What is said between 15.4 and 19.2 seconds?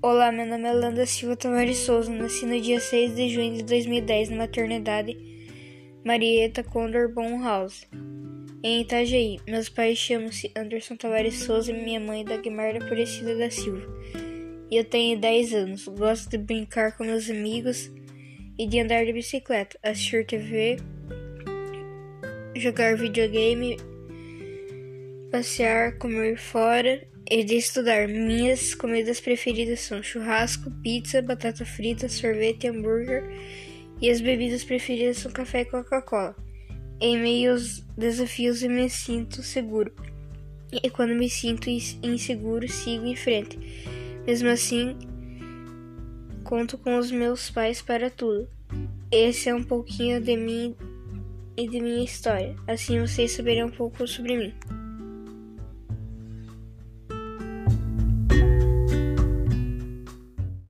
anos. Gosto de brincar com meus amigos e de andar de